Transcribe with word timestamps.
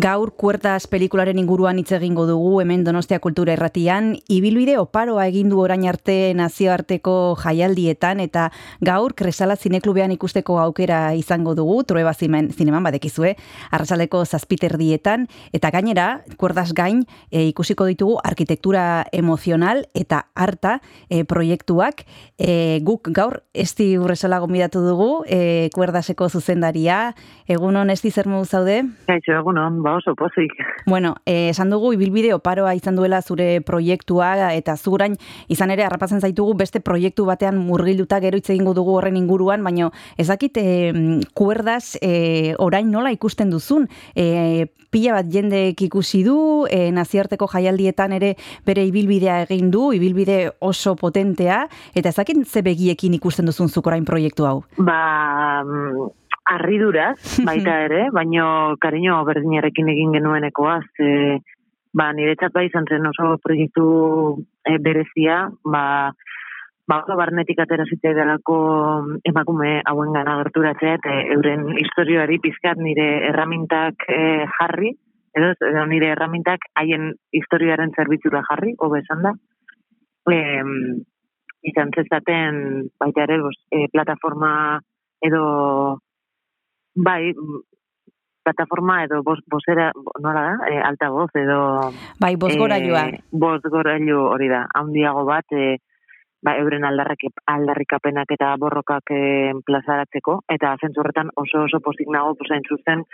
Gaur 0.00 0.30
kuertas 0.38 0.86
pelikularen 0.88 1.36
inguruan 1.42 1.76
hitz 1.80 1.90
egingo 1.92 2.22
dugu 2.24 2.60
hemen 2.62 2.84
Donostia 2.86 3.18
Kultura 3.20 3.52
Erratian 3.52 4.14
ibilbide 4.32 4.78
oparoa 4.80 5.26
egin 5.28 5.50
du 5.52 5.58
orain 5.60 5.82
arte 5.90 6.14
nazioarteko 6.38 7.34
jaialdietan 7.42 8.22
eta 8.24 8.46
gaur 8.80 9.12
Kresala 9.18 9.58
Zineklubean 9.60 10.14
ikusteko 10.14 10.56
aukera 10.62 11.00
izango 11.18 11.52
dugu 11.58 11.82
Trueba 11.84 12.14
zineman 12.14 12.86
badekizue 12.86 13.34
arrasaleko 13.70 14.22
zazpiterdietan. 14.24 15.26
Eta 15.52 15.72
gainera 15.74 16.06
kuerdas 16.40 16.72
gain 16.72 17.02
e, 17.28 17.44
ikusiko 17.50 17.84
ditugu 17.90 18.16
arkitektura 18.24 19.04
emozional 19.12 19.84
eta 19.92 20.22
harta 20.34 20.78
e, 21.10 21.26
proiektuak. 21.28 22.06
E, 22.38 22.80
guk 22.88 23.12
gaur 23.12 23.42
esti 23.52 23.90
urresala 23.98 24.40
gomidatu 24.40 24.80
dugu 24.86 25.10
e, 25.26 25.68
kuerdaseko 25.76 26.30
zuzendaria. 26.30 27.02
Egunon 27.50 27.90
esti 27.90 28.14
zer 28.14 28.32
zaude? 28.46 28.80
Kaixo, 29.10 29.36
egunon, 29.42 29.82
ba, 29.90 29.96
oso 29.96 30.14
pozik. 30.14 30.52
Bueno, 30.86 31.16
eh, 31.26 31.50
esan 31.50 31.70
dugu 31.70 31.92
ibilbide 31.92 32.32
oparoa 32.34 32.74
izan 32.74 32.96
duela 32.96 33.20
zure 33.22 33.60
proiektua 33.60 34.52
eta 34.54 34.76
zurain 34.76 35.16
izan 35.48 35.70
ere 35.70 35.84
harrapatzen 35.84 36.20
zaitugu 36.20 36.54
beste 36.54 36.80
proiektu 36.80 37.26
batean 37.26 37.58
murgilduta 37.58 38.20
gero 38.20 38.38
hitz 38.38 38.50
egingo 38.50 38.74
dugu 38.74 38.96
horren 38.98 39.16
inguruan, 39.16 39.64
baino 39.64 39.90
ezakit 40.18 40.60
eh, 40.60 40.92
kuerdaz 41.34 41.96
eh, 42.00 42.54
orain 42.58 42.90
nola 42.90 43.12
ikusten 43.12 43.50
duzun? 43.50 43.88
Eh, 44.14 44.66
pila 44.90 45.14
bat 45.20 45.28
jendek 45.30 45.80
ikusi 45.86 46.22
du, 46.26 46.66
eh, 46.70 46.90
naziarteko 46.92 47.46
jaialdietan 47.50 48.12
ere 48.12 48.34
bere 48.66 48.84
ibilbidea 48.88 49.42
egin 49.46 49.70
du, 49.70 49.90
ibilbide 49.94 50.50
oso 50.60 50.96
potentea, 50.96 51.66
eta 51.94 52.10
ezakit 52.10 52.42
ze 52.46 52.62
begiekin 52.62 53.14
ikusten 53.14 53.46
duzun 53.46 53.68
zuk 53.68 53.86
orain 53.86 54.04
proiektu 54.04 54.46
hau? 54.46 54.64
Ba, 54.78 55.62
mm, 55.64 56.10
arriduraz, 56.50 57.18
baita 57.48 57.76
ere, 57.86 58.02
baino 58.14 58.76
kariño 58.82 59.20
berdinarekin 59.28 59.90
egin 59.92 60.16
genuenekoa, 60.18 60.80
ze, 60.96 61.10
ba, 61.94 62.10
nire 62.12 62.34
bai 62.54 62.66
izan 62.66 62.88
zen 62.88 63.06
oso 63.06 63.36
proiektu 63.42 63.86
e, 64.66 64.78
berezia, 64.82 65.44
ba, 65.64 65.84
ba, 66.90 66.98
barnetik 67.22 67.62
atera 67.62 67.86
zitzai 67.86 68.14
delako 68.18 68.56
emakume 69.24 69.80
hauen 69.86 70.12
gana 70.12 70.38
gerturatzea, 70.42 70.96
eta 70.98 71.20
euren 71.36 71.70
historioari 71.78 72.40
pizkat 72.42 72.82
nire 72.82 73.08
erramintak 73.30 74.08
e, 74.08 74.20
jarri, 74.58 74.94
edo, 75.36 75.54
edo 75.70 75.86
nire 75.86 76.10
erramintak 76.16 76.66
haien 76.74 77.12
historioaren 77.30 77.94
zerbitzura 77.94 78.42
jarri, 78.50 78.74
hobe 78.78 79.04
esan 79.04 79.22
da. 79.28 79.36
E, 80.30 80.38
izan 81.70 81.90
zezaten, 81.94 82.86
baita 82.98 83.26
ere, 83.26 83.42
bos, 83.44 83.56
e, 83.70 83.86
plataforma 83.92 84.52
edo 85.20 86.00
Bai, 87.00 87.32
plataforma 88.44 89.04
edo 89.04 89.22
bos, 89.22 89.38
bosera, 89.46 89.90
nola 90.20 90.42
da, 90.42 90.56
e, 90.68 90.78
alta 90.84 91.10
voz 91.10 91.30
edo... 91.34 91.92
Bai, 92.20 92.34
bos 92.36 92.56
gora 92.56 92.80
joa. 92.82 93.06
E, 93.08 93.20
bos 93.30 93.60
gora 93.72 93.96
hori 93.96 94.48
da, 94.48 94.66
handiago 94.74 95.24
bat, 95.24 95.46
e, 95.52 95.78
ba, 96.42 96.56
euren 96.60 96.84
aldarrak, 96.84 97.24
aldarrikapenak 97.46 98.32
eta 98.36 98.54
borrokak 98.60 99.12
e, 99.16 99.52
plazaratzeko, 99.64 100.40
eta 100.48 100.76
zentzurretan 100.80 101.32
oso 101.36 101.64
oso 101.68 101.80
pozik 101.84 102.08
nago, 102.08 102.34
posain 102.34 102.64
zuzen, 102.68 103.04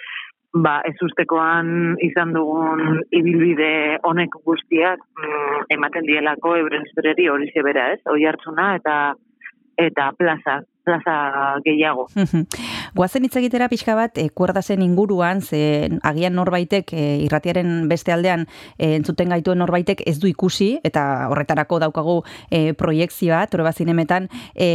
ba, 0.54 0.80
ez 0.86 0.96
ustekoan 1.02 1.96
izan 2.02 2.32
dugun 2.36 3.02
ibilbide 3.10 3.98
honek 4.08 4.38
guztiak 4.46 5.02
mm, 5.02 5.66
ematen 5.76 6.06
dielako 6.06 6.56
euren 6.62 6.86
historiari 6.86 7.28
hori 7.28 7.50
zebera, 7.52 7.90
ez? 7.94 8.00
Hoi 8.10 8.24
hartzuna 8.26 8.74
eta 8.78 8.96
eta 9.76 10.10
plaza, 10.16 10.62
plaza 10.86 11.58
gehiago. 11.66 12.06
Guazen 12.96 13.26
hitz 13.26 13.34
egitera 13.40 13.68
pixka 13.68 13.96
bat, 13.98 14.16
e, 14.22 14.28
kuerdazen 14.30 14.84
inguruan, 14.84 15.42
ze 15.42 15.90
agian 16.06 16.36
norbaitek, 16.38 16.92
e, 16.94 17.04
irratiaren 17.26 17.88
beste 17.90 18.14
aldean, 18.14 18.46
e, 18.78 18.94
entzuten 19.00 19.34
gaituen 19.34 19.58
norbaitek 19.60 20.04
ez 20.06 20.16
du 20.22 20.30
ikusi, 20.30 20.76
eta 20.86 21.28
horretarako 21.32 21.80
daukagu 21.82 22.16
e, 22.50 22.72
proiektzioa, 22.78 23.42
tore 23.50 23.66
bat 23.66 23.76
zinemetan, 23.76 24.28
e, 24.54 24.68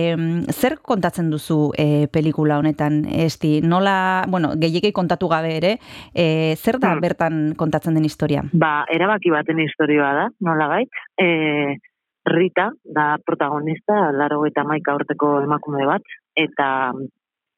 zer 0.52 0.78
kontatzen 0.84 1.32
duzu 1.32 1.72
e, 1.80 2.08
pelikula 2.12 2.60
honetan, 2.60 3.06
esti, 3.26 3.60
nola, 3.64 4.26
bueno, 4.28 4.54
gehiagei 4.60 4.92
kontatu 4.92 5.32
gabe 5.32 5.56
ere, 5.62 5.78
e, 6.14 6.58
zer 6.58 6.82
da 6.82 6.92
hmm. 6.92 7.06
bertan 7.08 7.40
kontatzen 7.58 7.96
den 7.96 8.10
historia? 8.10 8.44
Ba, 8.52 8.82
erabaki 8.92 9.32
baten 9.32 9.64
historioa 9.64 10.12
da, 10.18 10.28
nola 10.44 10.68
gait, 10.76 11.02
e, 11.16 11.80
Rita 12.26 12.70
da 12.86 13.18
protagonista, 13.26 14.12
laro 14.14 14.44
eta 14.46 14.64
maika 14.64 14.94
urteko 14.96 15.40
emakume 15.42 15.86
bat, 15.90 16.04
eta 16.38 16.68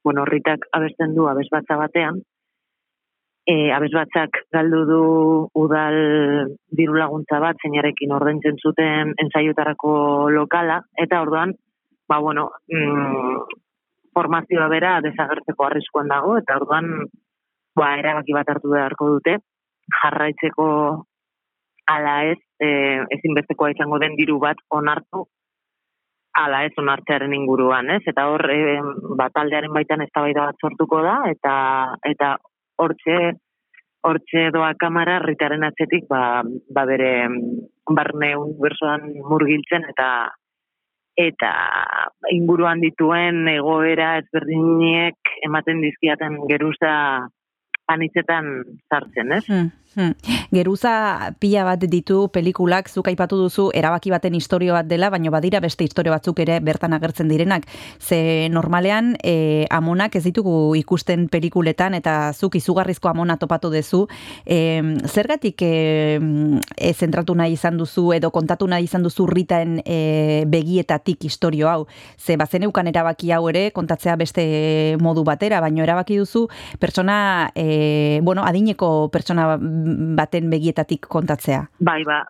bueno, 0.03 0.25
Ritak 0.25 0.67
abesten 0.71 1.15
du 1.15 1.27
abez 1.27 1.47
batza 1.51 1.75
batean, 1.79 2.21
e, 3.47 3.71
abez 3.75 3.91
batzak 3.91 4.39
galdu 4.55 4.83
du 4.87 5.03
udal 5.63 5.97
diru 6.71 6.95
laguntza 6.99 7.39
bat, 7.43 7.59
zeinarekin 7.63 8.11
ordentzen 8.15 8.59
zuten 8.59 9.13
ensaiotarako 9.25 9.93
lokala, 10.31 10.81
eta 10.99 11.21
orduan, 11.23 11.53
ba, 12.07 12.19
bueno, 12.19 12.49
mm, 12.71 13.59
formazioa 14.13 14.67
bera 14.71 14.99
desagertzeko 15.03 15.65
arriskuan 15.67 16.11
dago, 16.11 16.37
eta 16.39 16.59
orduan, 16.59 16.91
ba, 17.75 17.95
erabaki 17.99 18.35
bat 18.35 18.49
hartu 18.49 18.75
beharko 18.75 19.09
dute, 19.17 19.37
jarraitzeko 20.01 20.67
ala 21.87 22.17
ez, 22.31 22.39
e, 22.63 22.67
ezinbestekoa 23.17 23.73
izango 23.73 23.99
den 23.99 24.15
diru 24.19 24.39
bat 24.39 24.59
onartu 24.71 25.25
ala 26.33 26.63
ez 26.65 26.73
onartzearen 26.81 27.33
inguruan, 27.35 27.91
ez? 27.93 28.01
Eta 28.09 28.25
hor, 28.31 28.45
e, 28.49 28.77
bat 29.19 29.35
aldearen 29.37 29.73
baitan 29.73 30.01
ez 30.01 30.09
bat 30.13 30.55
sortuko 30.61 31.01
da, 31.03 31.17
eta 31.29 31.55
eta 32.09 32.37
hortxe, 32.81 33.17
hortxe 34.03 34.49
doa 34.51 34.73
kamara 34.79 35.19
ritaren 35.19 35.63
atzetik, 35.63 36.07
ba, 36.09 36.41
ba 36.43 36.85
bere 36.85 37.27
barne 37.89 38.35
unibersoan 38.37 39.13
murgiltzen, 39.29 39.85
eta 39.93 40.07
eta 41.15 41.51
inguruan 42.33 42.81
dituen 42.81 43.47
egoera 43.47 44.17
ezberdiniek 44.23 45.33
ematen 45.45 45.81
dizkiaten 45.85 46.39
geruza 46.49 46.93
anitzetan 47.93 48.49
sartzen, 48.89 49.31
ez? 49.37 49.45
Hmm. 49.45 49.69
Hmm. 49.93 50.17
Geruza 50.49 51.35
pila 51.37 51.63
bat 51.67 51.83
ditu 51.85 52.25
pelikulak 52.33 52.87
zuk 52.89 53.11
aipatu 53.11 53.37
duzu 53.37 53.67
erabaki 53.77 54.09
baten 54.09 54.33
historio 54.33 54.73
bat 54.73 54.87
dela, 54.89 55.11
baina 55.13 55.29
badira 55.29 55.59
beste 55.61 55.85
historio 55.85 56.09
batzuk 56.09 56.39
ere 56.41 56.57
bertan 56.65 56.95
agertzen 56.97 57.29
direnak. 57.29 57.67
Ze 58.01 58.49
normalean 58.49 59.13
e, 59.21 59.67
amonak 59.69 60.15
ez 60.17 60.23
ditugu 60.25 60.73
ikusten 60.79 61.27
pelikuletan 61.29 61.93
eta 61.93 62.33
zuk 62.33 62.57
izugarrizko 62.57 63.11
amona 63.11 63.37
topatu 63.37 63.69
duzu. 63.69 64.07
E, 64.45 64.81
zergatik 65.05 65.61
e, 65.61 66.17
e, 66.77 66.93
zentratu 66.93 67.35
nahi 67.37 67.53
izan 67.53 67.77
duzu 67.77 68.07
edo 68.17 68.31
kontatu 68.33 68.65
nahi 68.67 68.89
izan 68.89 69.05
duzu 69.05 69.27
ritaen 69.29 69.77
e, 69.85 70.43
begietatik 70.49 71.21
historio 71.29 71.69
hau. 71.69 71.85
Ze 72.17 72.37
bazen 72.37 72.65
eukan 72.65 72.89
erabaki 72.89 73.29
hau 73.31 73.45
ere 73.53 73.69
kontatzea 73.71 74.17
beste 74.17 74.97
modu 75.01 75.23
batera, 75.23 75.61
baina 75.61 75.85
erabaki 75.85 76.17
duzu 76.17 76.47
pertsona, 76.79 77.51
e, 77.53 78.19
bueno, 78.23 78.41
adineko 78.41 79.09
pertsona 79.13 79.53
baten 80.17 80.49
begietatik 80.53 81.07
kontatzea. 81.15 81.65
Bai, 81.79 82.01
ba, 82.07 82.23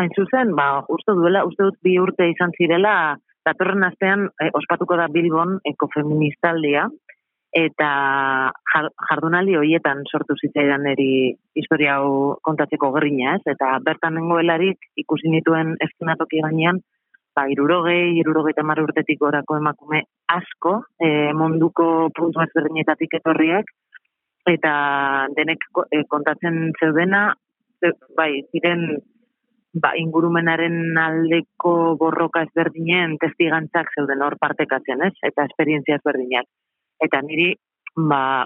hain 0.00 0.10
zuzen, 0.16 0.54
ba, 0.58 0.84
uste 0.88 1.14
duela, 1.16 1.44
uste 1.48 1.68
dut 1.68 1.78
bi 1.82 1.98
urte 2.02 2.28
izan 2.30 2.54
zirela, 2.58 3.16
datorren 3.46 3.84
astean 3.86 4.28
eh, 4.40 4.50
ospatuko 4.56 4.96
da 4.98 5.08
Bilbon 5.12 5.58
ekofeministaldia, 5.68 6.88
eta 7.54 7.90
jardunaldi 9.08 9.54
horietan 9.54 10.02
sortu 10.10 10.34
zitzaidan 10.40 10.88
eri 10.90 11.36
historia 11.54 12.00
hau 12.00 12.34
kontatzeko 12.42 12.90
gerrina, 12.96 13.36
ez? 13.38 13.44
Eta 13.54 13.76
bertan 13.84 14.18
nengoelarik 14.18 14.90
ikusi 14.98 15.30
nituen 15.30 15.76
eskenatoki 15.86 16.42
gainean, 16.42 16.80
ba, 17.34 17.46
irurogei, 17.50 18.16
irurogei 18.18 18.54
tamar 18.58 18.82
urtetik 18.82 19.22
orako 19.22 19.58
emakume 19.60 20.02
asko, 20.34 20.80
e, 20.98 21.30
munduko 21.38 22.10
puntu 22.14 22.42
ezberdinetatik 22.42 23.18
etorriak, 23.20 23.70
eta 24.50 24.74
denek 25.36 25.64
e, 25.90 26.04
kontatzen 26.08 26.72
zeudena, 26.80 27.26
bai, 28.16 28.30
ziren 28.52 28.84
ba, 29.74 29.92
ingurumenaren 29.98 30.96
aldeko 31.00 31.74
borroka 32.00 32.44
ezberdinen 32.46 33.16
testigantzak 33.22 33.90
zeuden 33.96 34.22
hor 34.22 34.36
partekatzen, 34.40 35.02
ez? 35.08 35.14
Eta 35.26 35.46
esperientzia 35.50 35.98
ezberdinak. 35.98 36.46
Eta 37.02 37.20
niri, 37.26 37.50
ba, 38.10 38.44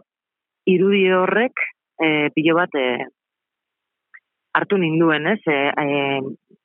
irudi 0.69 1.05
horrek, 1.13 1.65
e, 2.01 2.29
pilo 2.35 2.57
bat, 2.59 2.75
e, 2.75 3.09
hartu 4.59 4.79
ninduen, 4.81 5.29
ez? 5.35 5.41
E, 5.47 5.59
e, 5.69 5.89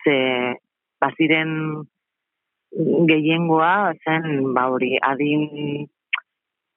ze, 0.03 0.17
ba, 1.01 1.11
ziren 1.17 1.51
gehiengoa, 3.09 3.93
zen, 4.05 4.53
ba, 4.55 4.69
hori, 4.71 4.95
adin 5.01 5.89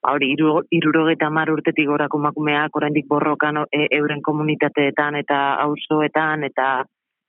Ba, 0.07 0.13
hori, 0.15 0.29
irurogeta 0.71 1.27
mar 1.35 1.51
urtetik 1.51 1.89
gorako 1.91 2.21
makumeak, 2.23 2.77
oraindik 2.79 3.09
borrokan 3.11 3.65
e, 3.75 3.89
euren 3.97 4.21
komunitateetan 4.23 5.17
eta 5.19 5.39
auzoetan 5.65 6.45
eta 6.47 6.67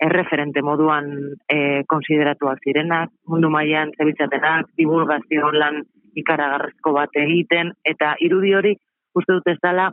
erreferente 0.07 0.61
moduan 0.61 1.07
e, 1.49 1.57
konsideratuak 1.89 2.61
zirenak, 2.61 3.09
mundu 3.25 3.49
mailan 3.49 3.95
zebitzatenak, 3.97 4.69
divulgazio 4.77 5.49
lan 5.57 5.81
ikaragarrezko 6.21 6.93
bat 6.99 7.17
egiten, 7.17 7.73
eta 7.81 8.13
irudi 8.21 8.53
hori 8.53 8.75
uste 9.17 9.39
dut 9.39 9.49
ez 9.49 9.57
dela, 9.63 9.89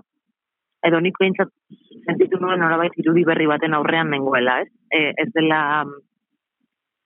edo 0.85 1.01
nik 1.01 1.17
behintzat 1.25 1.57
sentitu 2.05 2.37
nuen 2.37 2.61
norabait 2.61 3.01
irudi 3.01 3.25
berri 3.25 3.49
baten 3.49 3.81
aurrean 3.81 4.13
nengoela, 4.13 4.59
ez? 4.61 4.69
E, 4.93 5.07
ez 5.25 5.31
dela 5.33 5.63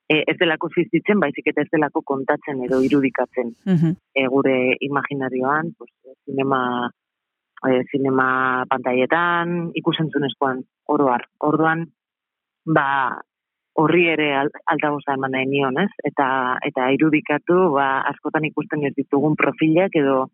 e, 0.09 0.23
ez 0.27 0.37
delako 0.41 0.71
zizitzen, 0.75 1.21
baizik 1.21 1.51
eta 1.53 1.63
ez 1.65 1.71
delako 1.73 2.03
kontatzen 2.13 2.65
edo 2.65 2.81
irudikatzen 2.85 3.53
e, 3.69 4.27
gure 4.33 4.57
imaginarioan, 4.89 5.73
pues, 5.79 5.93
zinema, 6.25 6.63
e, 7.69 7.83
zinema 7.93 8.29
pantaietan, 8.71 9.71
ikusentzunezkoan 9.83 10.65
oroar. 10.95 11.29
Orduan, 11.51 11.87
ba, 12.67 12.89
horri 13.79 14.09
ere 14.11 14.33
altagoza 14.67 15.15
eman 15.15 15.37
nahi 15.37 15.47
nion, 15.47 15.79
ez? 15.79 15.91
Eta, 16.11 16.29
eta 16.67 16.89
irudikatu, 16.97 17.69
ba, 17.77 18.01
askotan 18.11 18.49
ikusten 18.49 18.85
ez 18.89 18.95
ditugun 18.97 19.37
profilak 19.39 19.95
edo 20.01 20.27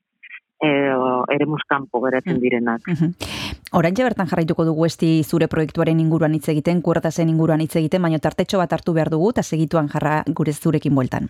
edo 0.64 1.24
ere 1.32 1.46
muskampo 1.46 2.00
geratzen 2.00 2.36
mm. 2.36 2.40
direnak. 2.40 2.80
Mm 2.86 2.94
-hmm. 2.94 4.02
bertan 4.04 4.28
jarraituko 4.28 4.64
dugu 4.64 4.86
esti 4.86 5.22
zure 5.24 5.48
proiektuaren 5.48 6.00
inguruan 6.00 6.34
hitz 6.34 6.48
egiten, 6.48 6.82
kuertazen 6.82 7.28
inguruan 7.28 7.60
hitz 7.60 7.76
egiten, 7.76 8.02
baina 8.02 8.18
tartetxo 8.18 8.58
bat 8.58 8.72
hartu 8.72 8.92
behar 8.92 9.10
dugu, 9.10 9.30
eta 9.30 9.42
segituan 9.42 9.88
jarra 9.88 10.22
gure 10.26 10.52
zurekin 10.52 10.94
bueltan. 10.94 11.28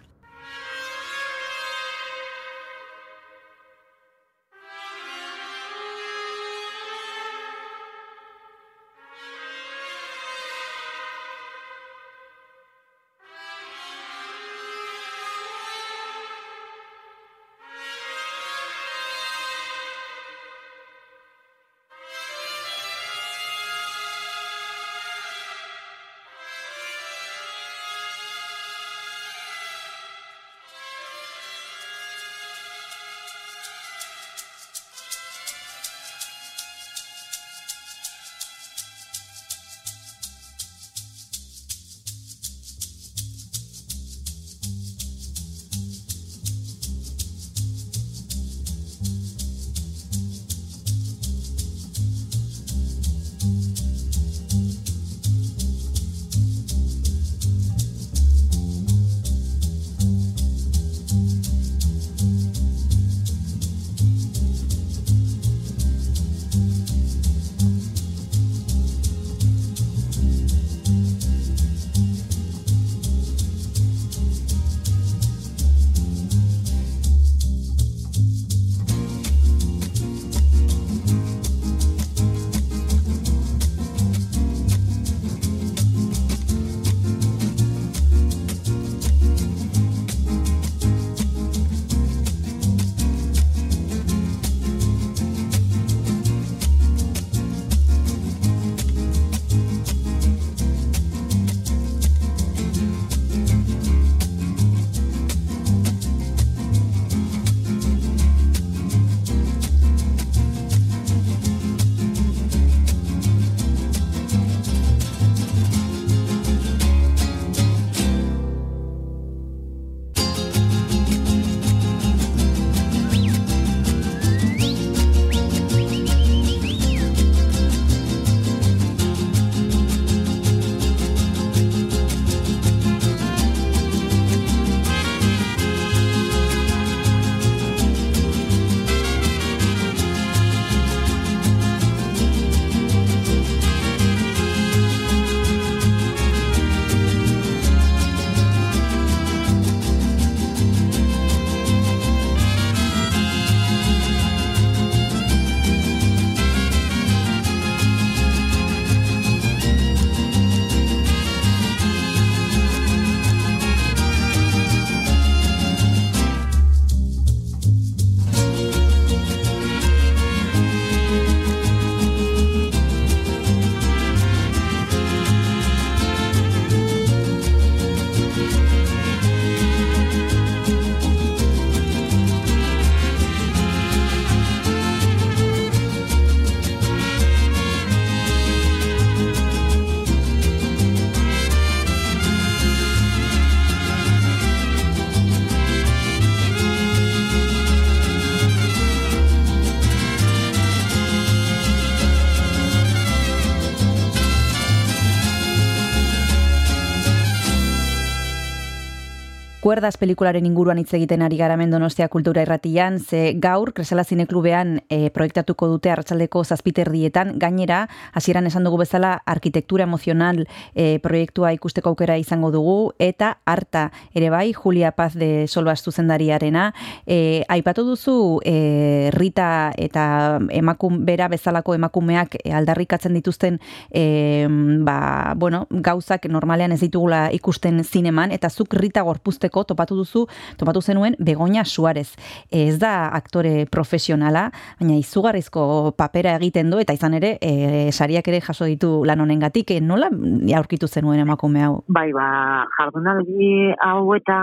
Kuerdas 209.64 209.96
pelikularen 209.96 210.44
inguruan 210.44 210.76
hitz 210.76 210.90
egiten 210.92 211.22
ari 211.24 211.38
gara 211.40 211.54
Mendonostia 211.56 212.10
Kultura 212.12 212.42
Irratian, 212.44 212.98
ze 213.00 213.32
gaur 213.40 213.70
Kresala 213.72 214.02
Zineklubean 214.04 214.82
e, 214.92 215.08
proiektatuko 215.08 215.70
dute 215.70 215.88
arratsaldeko 215.88 216.42
zazpiterdietan, 216.44 217.38
gainera, 217.40 217.78
hasieran 218.12 218.44
esan 218.44 218.68
dugu 218.68 218.82
bezala, 218.82 219.14
arkitektura 219.24 219.86
emozional 219.88 220.42
e, 220.74 220.98
proiektua 221.00 221.54
ikusteko 221.56 221.94
aukera 221.94 222.18
izango 222.20 222.50
dugu, 222.52 222.92
eta 222.98 223.38
harta 223.48 223.86
ere 224.12 224.28
bai, 224.28 224.52
Julia 224.52 224.90
Paz 224.92 225.14
de 225.14 225.46
Solbaz 225.48 225.78
zuzendariarena, 225.80 226.66
e, 227.06 227.46
aipatu 227.48 227.86
duzu 227.88 228.18
e, 228.44 229.08
Rita 229.16 229.72
eta 229.80 230.04
emakum, 230.52 231.00
bera 231.08 231.30
bezalako 231.32 231.78
emakumeak 231.80 232.36
aldarrikatzen 232.52 233.16
dituzten 233.16 233.56
e, 233.88 234.44
ba, 234.84 235.32
bueno, 235.40 235.64
gauzak 235.70 236.28
normalean 236.28 236.76
ez 236.76 236.82
ditugula 236.84 237.30
ikusten 237.32 237.80
zineman, 237.80 238.28
eta 238.28 238.52
zuk 238.52 238.76
Rita 238.76 239.08
gorpuzteko 239.08 239.53
egiteko 239.54 239.64
topatu 239.64 239.96
duzu, 239.96 240.26
topatu 240.58 240.80
zenuen 240.82 241.14
Begoña 241.18 241.64
Suarez. 241.64 242.16
Ez 242.50 242.78
da 242.78 243.10
aktore 243.14 243.66
profesionala, 243.70 244.50
baina 244.80 244.96
izugarrizko 244.98 245.94
papera 245.96 246.36
egiten 246.36 246.70
du, 246.70 246.78
eta 246.78 246.92
izan 246.92 247.14
ere, 247.14 247.38
e, 247.40 247.90
sariak 247.92 248.26
ere 248.28 248.40
jaso 248.40 248.66
ditu 248.66 249.04
lan 249.04 249.20
honengatik, 249.20 249.70
e, 249.70 249.80
nola 249.80 250.10
aurkitu 250.56 250.88
zenuen 250.88 251.20
emakume 251.20 251.62
hau? 251.62 251.82
Bai, 251.88 252.12
ba, 252.12 252.66
jardunaldi 252.78 253.74
hau 253.80 254.14
eta 254.14 254.38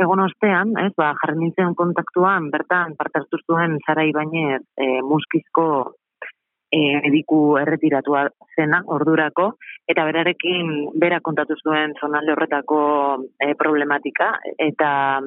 egon 0.00 0.20
ostean, 0.24 0.72
ez, 0.80 0.92
ba, 0.96 1.12
jarri 1.20 1.38
nintzen 1.38 1.74
kontaktuan, 1.74 2.50
bertan, 2.50 2.96
parte 2.96 3.20
hartu 3.20 3.38
zuen 3.46 3.78
Zara 3.86 4.04
Ibañez 4.08 4.62
e, 4.80 5.02
muskizko 5.04 5.94
e, 6.72 6.80
ediku 7.08 7.58
erretiratua 7.60 8.26
zena, 8.56 8.82
ordurako, 8.96 9.52
eta 9.88 10.04
berarekin 10.08 10.72
bera 11.00 11.20
kontatu 11.20 11.56
zuen 11.60 11.94
zonalde 12.00 12.32
horretako 12.32 12.80
e, 13.38 13.52
problematika, 13.58 14.32
eta 14.58 15.20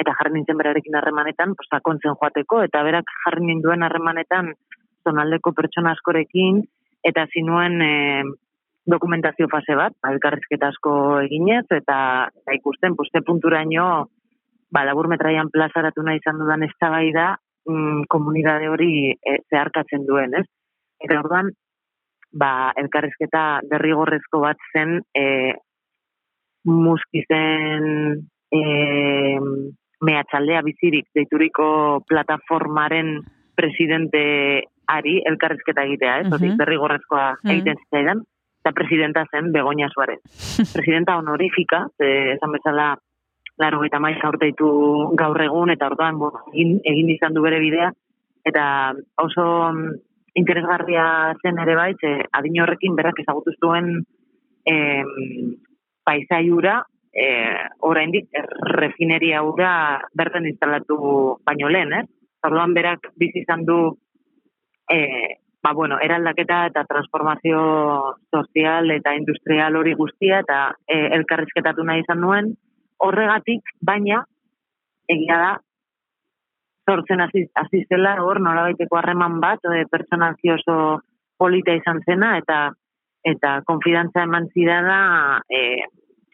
eta 0.00 0.14
jarri 0.16 0.38
nintzen 0.38 0.56
berarekin 0.56 0.94
harremanetan, 0.96 1.52
sakontzen 1.68 2.16
joateko, 2.20 2.62
eta 2.64 2.80
berak 2.86 3.10
jarri 3.24 3.44
ninduen 3.44 3.84
harremanetan 3.84 4.54
zonaldeko 5.04 5.52
pertsona 5.52 5.92
askorekin, 5.92 6.62
eta 7.04 7.26
zinuen 7.34 7.76
e, 7.84 7.92
dokumentazio 8.88 9.50
fase 9.52 9.76
bat, 9.78 9.94
elkarrizketa 10.08 10.72
asko 10.72 10.94
eginez, 11.26 11.66
eta, 11.70 11.98
eta 12.42 12.56
ikusten, 12.56 12.96
poste 12.98 13.22
punturaino, 13.26 13.86
ba, 14.72 14.84
labur 14.88 15.10
metraian 15.12 15.52
plazaratu 15.52 16.02
nahi 16.06 16.22
izan 16.22 16.40
dudan 16.40 16.64
ez 16.64 16.72
da, 16.80 17.28
mm, 17.68 18.08
komunidade 18.08 18.68
hori 18.68 19.12
e, 19.12 19.38
zeharkatzen 19.50 20.06
duen, 20.06 20.34
ez? 20.40 20.46
Eta 21.02 21.18
orduan, 21.20 21.50
ba, 22.32 22.72
elkarrizketa 22.80 23.60
derrigorrezko 23.70 24.40
bat 24.44 24.60
zen, 24.72 25.00
e, 25.14 25.54
muskizen 26.64 27.86
e, 28.54 28.60
mehatxaldea 30.02 30.62
bizirik 30.66 31.08
deituriko 31.14 32.02
plataformaren 32.08 33.16
presidente 33.54 34.22
ari 34.92 35.20
elkarrizketa 35.28 35.84
egitea, 35.86 36.18
ez? 36.22 36.28
Uh 36.32 36.56
derrigorrezkoa 36.58 37.26
egiten 37.44 37.78
uh 37.78 37.82
zitzaidan 37.84 38.22
eta 38.62 38.72
presidenta 38.72 39.24
zen 39.30 39.50
Begoña 39.52 39.88
Suarez. 39.90 40.20
presidenta 40.76 41.16
honorifika, 41.18 41.86
esan 41.98 42.52
bezala, 42.52 42.94
laro 43.58 43.82
eta 43.84 43.98
maiz 43.98 44.18
aurteitu 44.22 44.68
gaur 45.18 45.40
egun, 45.42 45.70
eta 45.74 45.90
orduan 45.90 46.20
egin, 46.54 46.78
egin 46.84 47.10
izan 47.10 47.34
du 47.34 47.42
bere 47.42 47.58
bidea, 47.60 47.90
eta 48.46 48.64
oso 49.18 49.46
interesgarria 50.34 51.34
zen 51.42 51.58
ere 51.60 51.74
bai, 51.76 51.92
ze 52.00 52.12
adin 52.32 52.60
horrekin 52.62 52.96
berak 52.96 53.20
ezagutu 53.20 53.52
zuen 53.60 53.92
e, 54.64 54.74
paisaiura, 56.04 56.80
e, 57.12 57.26
oraindik 57.80 58.30
refineria 58.72 59.42
ura 59.44 60.00
berten 60.14 60.48
instalatu 60.48 61.38
baino 61.44 61.68
lehen, 61.68 61.92
eh? 61.92 62.04
Orduan 62.42 62.74
berak 62.74 63.12
bizi 63.20 63.44
izan 63.44 63.64
du 63.68 63.78
e, 64.90 64.98
ba, 65.62 65.72
bueno, 65.72 65.98
eraldaketa 66.02 66.66
eta 66.72 66.84
transformazio 66.88 67.60
sozial 68.34 68.90
eta 68.90 69.14
industrial 69.14 69.76
hori 69.78 69.94
guztia 69.94 70.40
eta 70.42 70.62
e, 70.88 70.98
elkarrizketatu 71.18 71.84
nahi 71.86 72.02
izan 72.02 72.20
nuen, 72.24 72.50
horregatik, 73.02 73.76
baina, 73.80 74.24
egia 75.10 75.38
da, 75.38 75.52
sortzen 76.88 77.20
hasi 77.22 77.84
zela, 77.88 78.16
hor, 78.22 78.40
nola 78.40 78.66
baiteko 78.68 78.98
harreman 78.98 79.40
bat, 79.40 79.64
e, 79.64 79.84
pertsonalki 79.90 80.52
oso 80.54 80.76
polita 81.38 81.74
izan 81.74 82.02
zena, 82.06 82.36
eta 82.38 82.70
eta 83.22 83.60
konfidantza 83.66 84.24
eman 84.26 84.48
zidana, 84.50 85.40
e, 85.46 85.86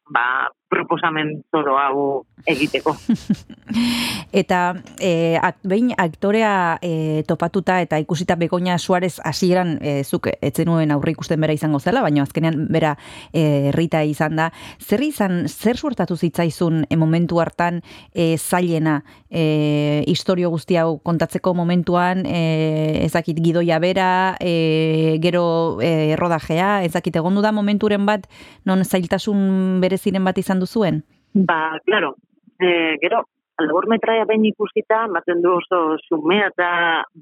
ba, 0.09 0.49
proposamen 0.73 1.35
zoro 1.53 1.77
hau 1.77 2.05
egiteko. 2.49 2.95
eta 4.33 4.77
e, 5.01 5.39
ak, 5.41 5.63
behin 5.65 5.93
aktorea 5.97 6.79
e, 6.83 7.23
topatuta 7.27 7.81
eta 7.81 7.99
ikusita 7.99 8.37
Begoña 8.37 8.79
Suarez 8.79 9.21
hasieran 9.25 9.79
e, 9.81 10.05
zuk 10.05 10.29
etzenuen 10.41 10.91
aurre 10.93 11.13
ikusten 11.13 11.41
bera 11.41 11.55
izango 11.57 11.81
zela, 11.81 12.03
baina 12.03 12.23
azkenean 12.23 12.67
bera 12.73 12.97
e, 13.33 13.73
rita 13.73 14.03
izan 14.05 14.37
da. 14.37 14.51
Zer 14.79 15.03
izan, 15.03 15.47
zer 15.49 15.77
suertatu 15.77 16.17
zitzaizun 16.17 16.85
e, 16.89 16.97
momentu 16.97 17.41
hartan 17.41 17.81
e, 18.13 18.37
zailena 18.37 19.03
e, 19.31 20.05
historio 20.07 20.51
guzti 20.51 20.77
hau 20.77 20.99
kontatzeko 21.05 21.55
momentuan 21.55 22.25
e, 22.27 23.05
ezakit 23.07 23.41
gidoia 23.45 23.79
bera, 23.81 24.37
e, 24.41 25.17
gero 25.23 25.81
e, 25.81 26.17
rodajea, 26.17 26.85
ezakit 26.85 27.17
egondu 27.17 27.43
da 27.45 27.53
momenturen 27.53 28.05
bat 28.07 28.29
non 28.65 28.85
zailtasun 28.85 29.81
bereziren 29.81 30.25
bat 30.25 30.39
izan 30.39 30.61
duzuen? 30.61 31.03
Ba, 31.33 31.79
claro, 31.87 32.15
e, 32.61 32.97
gero, 33.03 33.25
labur 33.59 33.89
metraia 33.91 34.25
behin 34.29 34.45
ikusita, 34.53 35.07
baten 35.11 35.43
du 35.43 35.57
oso 35.59 35.99
sumea 36.07 36.49
eta 36.53 36.71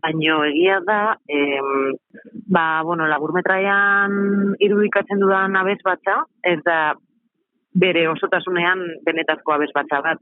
baino 0.03 0.43
egia 0.45 0.81
da, 0.85 1.17
e, 1.29 1.61
ba, 2.53 2.83
bueno, 2.85 3.07
labur 3.09 3.33
metraian 3.33 4.55
irudikatzen 4.61 5.23
dudan 5.23 5.57
abez 5.57 5.79
batza, 5.85 6.23
ez 6.45 6.61
da 6.67 6.95
bere 7.73 8.07
osotasunean 8.09 8.85
benetazko 9.07 9.57
abez 9.57 9.71
batza 9.75 10.03
bat, 10.05 10.21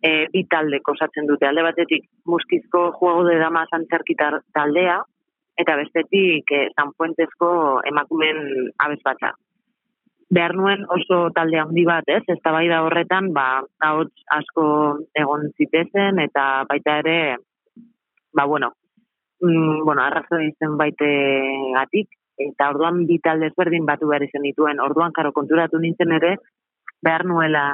e, 0.00 0.26
bi 0.32 0.46
talde 0.48 0.80
kosatzen 0.80 1.28
dute, 1.28 1.46
alde 1.46 1.64
batetik 1.68 2.08
muskizko 2.26 2.90
juego 2.98 3.28
de 3.28 3.38
dama 3.40 3.66
zantzerkitar 3.70 4.40
taldea, 4.56 5.02
eta 5.60 5.76
bestetik 5.76 6.48
e, 6.48 6.66
zanpuentezko 6.80 7.52
emakumen 7.92 8.46
abez 8.80 9.00
batza 9.04 9.34
behar 10.32 10.54
nuen 10.56 10.86
oso 10.88 11.28
talde 11.36 11.58
handi 11.60 11.84
bat, 11.84 12.08
ez? 12.08 12.22
Ez 12.32 12.38
da 12.42 12.82
horretan, 12.82 13.32
ba, 13.36 13.62
ahots 13.84 14.24
asko 14.32 14.64
egon 15.14 15.50
zitezen, 15.58 16.18
eta 16.24 16.64
baita 16.68 16.98
ere, 17.02 17.36
ba, 18.32 18.46
bueno, 18.46 18.72
mm, 19.42 19.84
bueno, 19.84 20.02
arrazo 20.02 20.40
dizen 20.40 20.78
baite 20.78 21.08
gatik, 21.76 22.08
eta 22.38 22.70
orduan 22.72 23.04
bi 23.06 23.18
talde 23.20 23.50
ezberdin 23.52 23.84
batu 23.84 24.08
behar 24.08 24.24
izan 24.24 24.48
dituen, 24.48 24.80
orduan 24.80 25.12
karo 25.12 25.32
konturatu 25.36 25.78
nintzen 25.78 26.12
ere, 26.16 26.36
behar 27.02 27.26
nuela 27.26 27.66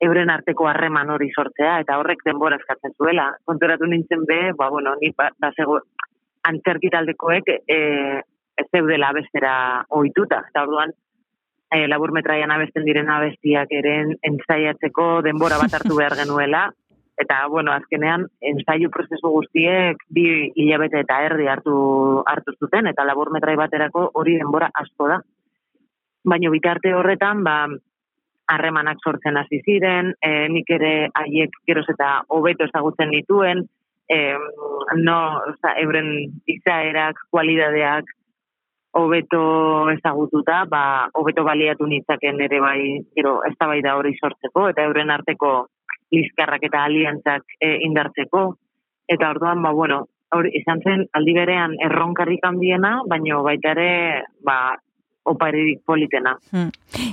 euren 0.00 0.30
arteko 0.30 0.68
harreman 0.70 1.10
hori 1.10 1.28
sortzea, 1.34 1.80
eta 1.84 1.98
horrek 1.98 2.24
denbora 2.24 2.56
eskatzen 2.56 2.94
zuela. 2.96 3.34
Konturatu 3.44 3.84
nintzen 3.84 4.24
be, 4.24 4.52
ba, 4.56 4.70
bueno, 4.70 4.94
ni 5.02 5.12
ba, 5.18 5.28
ba 5.38 5.52
zego, 5.56 5.80
antzerkitaldekoek 6.48 7.52
e, 7.66 7.78
ez 8.58 8.66
zeudela 8.72 9.12
bestera 9.12 9.52
ohituta, 9.98 10.40
eta 10.48 10.64
orduan, 10.64 10.94
e, 11.70 11.86
labur 11.88 12.12
metraian 12.16 12.52
abesten 12.54 12.84
diren 12.86 13.10
abestiak 13.12 13.72
ere 13.80 13.94
ensaiatzeko 14.26 15.08
denbora 15.26 15.58
bat 15.60 15.74
hartu 15.78 15.96
behar 15.98 16.16
genuela, 16.22 16.68
eta, 17.18 17.40
bueno, 17.50 17.72
azkenean, 17.74 18.28
ensaiu 18.52 18.90
prozesu 18.94 19.32
guztiek 19.34 20.04
bi 20.14 20.28
hilabete 20.54 21.02
eta 21.02 21.18
erdi 21.26 21.48
hartu, 21.50 21.74
hartu 22.30 22.54
zuten, 22.60 22.86
eta 22.86 23.04
labur 23.04 23.32
metrai 23.34 23.56
baterako 23.58 24.06
hori 24.14 24.36
denbora 24.38 24.70
asko 24.82 25.08
da. 25.10 25.18
Baina 26.28 26.52
bitarte 26.54 26.94
horretan, 26.94 27.42
ba, 27.42 27.56
harremanak 28.48 29.02
sortzen 29.04 29.36
hasi 29.36 29.60
ziren, 29.66 30.14
e, 30.22 30.30
nik 30.52 30.70
ere 30.78 30.92
haiek 31.20 31.58
geroz 31.66 31.88
eta 31.90 32.22
hobeto 32.34 32.68
ezagutzen 32.70 33.10
dituen, 33.12 33.66
e, 34.08 34.18
no, 35.02 35.18
oza, 35.50 35.74
euren 35.82 36.12
izaerak, 36.46 37.18
kualidadeak, 37.34 38.14
hobeto 38.96 39.90
ezagututa, 39.92 40.64
ba, 40.70 41.08
hobeto 41.14 41.44
baliatu 41.44 41.86
nitzaken 41.86 42.40
ere 42.40 42.60
bai, 42.60 42.80
gero, 43.16 43.38
ez 43.44 43.54
da 43.60 43.68
bai 43.70 43.80
da 43.84 43.96
hori 43.98 44.14
sortzeko, 44.16 44.68
eta 44.72 44.86
euren 44.88 45.10
arteko 45.10 45.52
lizkarrak 46.14 46.64
eta 46.70 46.84
aliantzak 46.88 47.58
e, 47.60 47.74
indartzeko, 47.88 48.44
eta 49.08 49.30
orduan, 49.34 49.62
ba, 49.62 49.72
bueno, 49.76 50.04
hori 50.34 50.52
izan 50.60 50.80
zen 50.84 51.06
aldi 51.16 51.34
berean 51.36 51.76
erronkarrik 51.84 52.44
handiena, 52.44 52.98
baino 53.08 53.42
baita 53.44 53.72
ere, 53.76 53.90
ba, 54.44 54.76
oparirik 55.28 55.82
politena. 55.86 56.36
Hmm. 56.50 56.70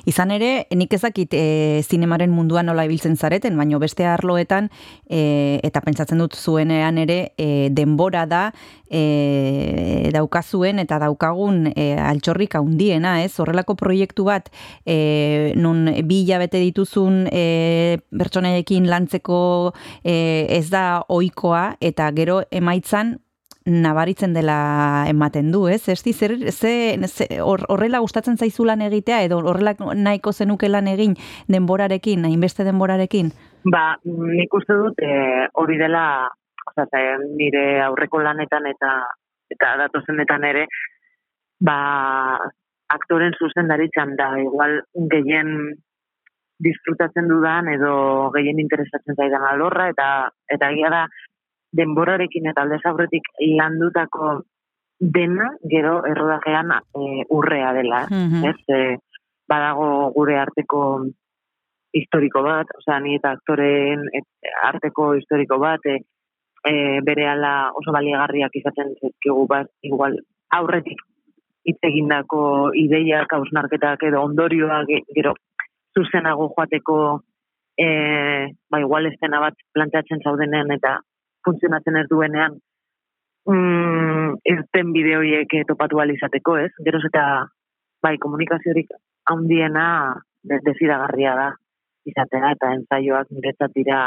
Izan 0.08 0.32
ere, 0.32 0.66
nik 0.76 0.94
ezakit 0.96 1.34
e, 1.36 1.82
zinemaren 1.84 2.32
munduan 2.32 2.70
nola 2.70 2.86
ibiltzen 2.88 3.18
zareten, 3.18 3.58
baino 3.60 3.80
beste 3.82 4.08
arloetan, 4.08 4.70
e, 5.10 5.60
eta 5.68 5.82
pentsatzen 5.86 6.22
dut 6.24 6.38
zuenean 6.40 7.00
ere, 7.02 7.20
e, 7.38 7.70
denbora 7.76 8.26
da, 8.30 8.46
e, 8.90 10.10
daukazuen 10.16 10.80
eta 10.84 11.00
daukagun 11.04 11.72
e, 11.74 11.90
altxorrik 12.00 12.56
handiena, 12.60 13.18
ez? 13.24 13.34
Horrelako 13.42 13.76
proiektu 13.80 14.28
bat, 14.30 14.50
e, 14.86 15.54
nun 15.60 15.90
bi 16.08 16.24
hilabete 16.24 16.62
dituzun 16.64 17.26
e, 17.32 18.00
bertsonaiekin 18.16 18.90
lantzeko 18.90 19.40
e, 20.04 20.16
ez 20.58 20.70
da 20.72 21.04
ohikoa 21.10 21.76
eta 21.84 22.10
gero 22.16 22.42
emaitzan 22.52 23.18
nabaritzen 23.66 24.34
dela 24.34 25.06
ematen 25.10 25.52
du, 25.52 25.66
ez? 25.68 25.90
Esti, 25.90 26.14
zer, 26.14 26.36
ze, 26.52 26.96
horrela 27.42 28.00
gustatzen 28.04 28.38
zaizu 28.38 28.66
lan 28.66 28.84
egitea, 28.86 29.24
edo 29.26 29.40
horrela 29.42 29.74
nahiko 29.98 30.34
zenuke 30.34 30.70
lan 30.70 30.88
egin 30.88 31.16
denborarekin, 31.50 32.26
hainbeste 32.30 32.64
denborarekin? 32.64 33.32
Ba, 33.74 33.98
nik 34.06 34.54
uste 34.54 34.78
dut 34.78 35.02
e, 35.02 35.48
hori 35.54 35.80
dela, 35.82 36.30
oza, 36.70 36.86
nire 37.38 37.82
aurreko 37.88 38.22
lanetan 38.22 38.70
eta 38.70 39.00
eta 39.50 39.74
datozenetan 39.82 40.46
ere, 40.46 40.68
ba, 41.62 41.80
aktoren 42.94 43.34
zuzen 43.40 43.68
da, 43.68 44.30
igual 44.42 44.82
gehien 45.10 45.74
disfrutatzen 46.60 47.28
dudan 47.28 47.68
edo 47.68 48.32
gehien 48.36 48.60
interesatzen 48.60 49.18
zaidan 49.18 49.44
alorra 49.44 49.90
eta 49.92 50.30
eta 50.48 50.70
egia 50.72 50.90
da 50.90 51.02
denborarekin 51.76 52.48
eta 52.52 52.64
alde 52.64 52.78
zabretik 52.84 53.28
landutako 53.58 54.42
dena 55.00 55.50
gero 55.70 55.98
errodajean 56.08 56.72
e, 56.72 57.26
urrea 57.30 57.74
dela, 57.76 58.06
Mhm. 58.10 58.46
ez? 58.46 58.56
E, 58.70 58.98
badago 59.48 60.12
gure 60.16 60.38
arteko 60.40 60.82
historiko 61.94 62.42
bat, 62.44 62.68
osea, 62.78 63.00
ni 63.00 63.16
eta 63.16 63.32
aktoren 63.38 64.08
et, 64.14 64.26
arteko 64.64 65.14
historiko 65.16 65.60
bat, 65.60 65.84
e, 65.86 65.98
e, 66.66 67.02
bere 67.06 67.28
oso 67.76 67.92
baliagarriak 67.92 68.56
izaten 68.56 68.96
zezkigu 69.02 69.46
bat, 69.48 69.68
igual 69.84 70.18
aurretik 70.52 71.00
hitz 71.66 71.80
egindako 71.82 72.72
ideiak, 72.74 73.32
hausnarketak 73.34 74.04
edo 74.04 74.22
ondorioak 74.24 74.88
ge- 74.88 75.04
gero 75.16 75.34
zuzenago 75.98 76.50
joateko 76.56 77.22
e, 77.78 78.48
ba, 78.72 78.80
igual 78.80 79.06
estena 79.08 79.40
bat 79.40 79.54
planteatzen 79.74 80.22
zaudenean 80.24 80.72
eta 80.72 81.00
funtzionatzen 81.46 82.00
ez 82.02 82.08
duenean 82.10 82.58
mm, 83.50 84.38
irten 84.54 84.94
bideoiek 84.96 85.54
eh, 85.60 85.66
topatu 85.68 86.00
ahal 86.00 86.14
izateko, 86.16 86.58
ez? 86.66 86.72
Geroz 86.86 87.04
eta 87.10 87.26
bai, 88.04 88.18
komunikaziorik 88.22 88.92
handiena 89.32 89.88
de- 90.44 90.62
desiragarria 90.66 91.36
da 91.36 91.52
izatea 92.06 92.54
eta 92.54 92.74
ensaioak 92.78 93.32
niretzat 93.34 93.74
dira 93.76 94.02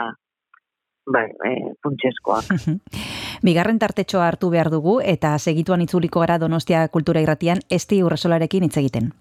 bai, 1.09 1.27
e, 1.49 1.55
funtsezkoak. 1.83 2.53
Bigarren 3.47 3.79
tartetxoa 3.79 4.27
hartu 4.29 4.51
behar 4.51 4.71
dugu 4.71 4.99
eta 5.05 5.37
segituan 5.39 5.83
itzuliko 5.83 6.23
gara 6.25 6.39
Donostia 6.43 6.87
Kultura 6.95 7.23
Irratian 7.25 7.63
esti 7.71 8.03
urresolarekin 8.03 8.67
hitz 8.67 8.77
egiten. 8.83 9.13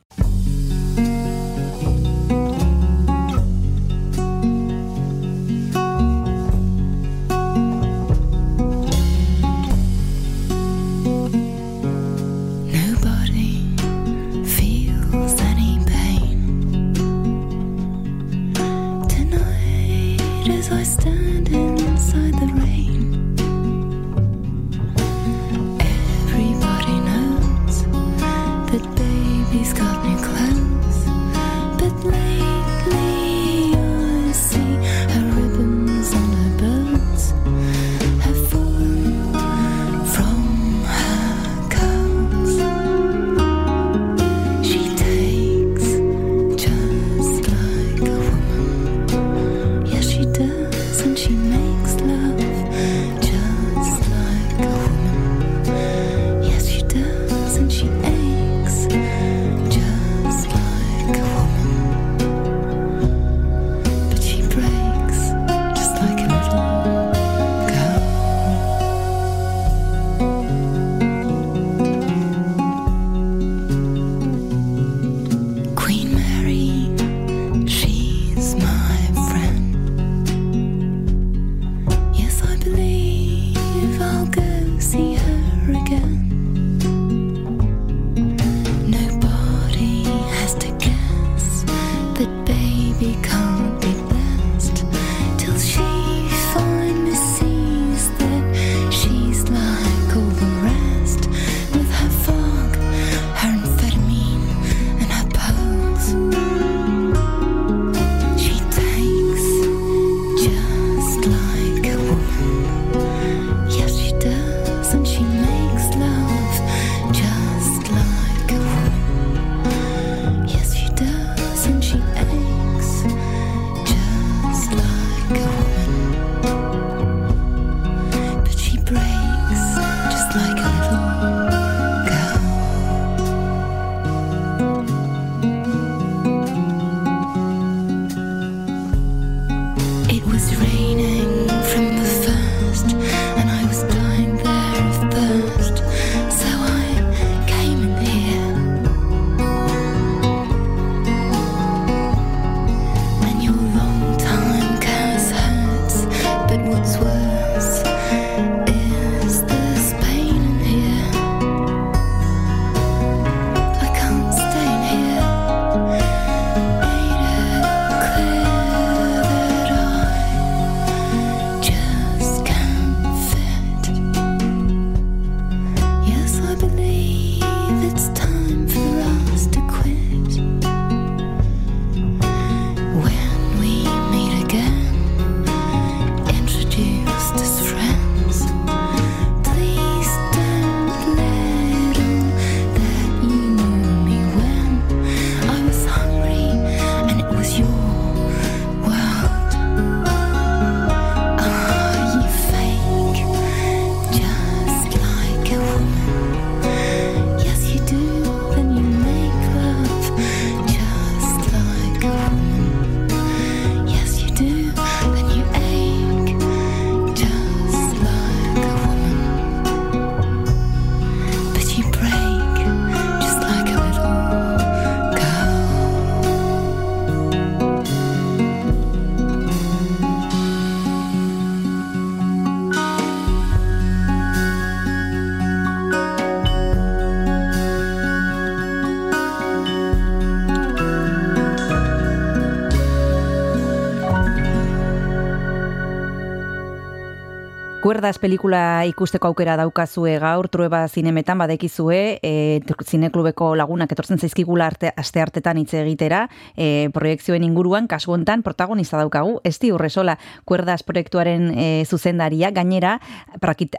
Kuerdas 247.98 248.20
pelikula 248.22 248.86
ikusteko 248.86 249.31
aukera 249.31 249.55
daukazue 249.57 250.20
gaur, 250.22 250.46
trueba 250.53 250.83
zinemetan 250.86 251.40
badekizue, 251.42 252.20
e, 252.22 252.60
zineklubeko 252.86 253.55
lagunak 253.57 253.90
etortzen 253.96 254.20
zaizkigula 254.22 254.68
arte, 254.70 254.92
aste 255.01 255.24
hartetan 255.24 255.57
hitz 255.57 255.72
egitera, 255.79 256.20
e, 256.53 256.92
proiektzioen 256.94 257.42
inguruan, 257.48 257.88
kasu 257.90 258.14
hontan 258.14 258.44
protagonista 258.46 259.00
daukagu, 259.01 259.40
esti 259.44 259.72
urresola, 259.74 260.20
Kuerdas 260.46 260.83
proiektuaren 260.86 261.48
e, 261.57 261.86
zuzendaria, 261.90 262.51
gainera, 262.53 263.00